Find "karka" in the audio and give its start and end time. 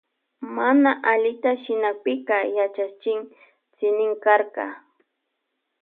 4.23-4.65